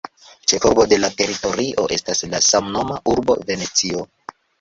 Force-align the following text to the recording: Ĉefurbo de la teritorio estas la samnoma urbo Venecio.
Ĉefurbo 0.51 0.85
de 0.93 0.97
la 1.01 1.09
teritorio 1.19 1.83
estas 1.97 2.23
la 2.31 2.39
samnoma 2.45 2.97
urbo 3.13 3.37
Venecio. 3.51 4.03